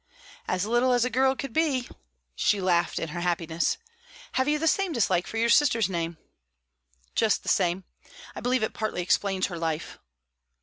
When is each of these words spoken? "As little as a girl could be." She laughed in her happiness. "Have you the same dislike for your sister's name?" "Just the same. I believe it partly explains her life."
"As 0.47 0.65
little 0.65 0.93
as 0.93 1.05
a 1.05 1.11
girl 1.11 1.35
could 1.35 1.53
be." 1.53 1.87
She 2.35 2.59
laughed 2.59 2.97
in 2.97 3.09
her 3.09 3.19
happiness. 3.19 3.77
"Have 4.31 4.47
you 4.47 4.57
the 4.57 4.67
same 4.67 4.93
dislike 4.93 5.27
for 5.27 5.37
your 5.37 5.47
sister's 5.47 5.89
name?" 5.91 6.17
"Just 7.13 7.43
the 7.43 7.49
same. 7.49 7.83
I 8.35 8.39
believe 8.41 8.63
it 8.63 8.73
partly 8.73 9.03
explains 9.03 9.45
her 9.45 9.59
life." 9.59 9.99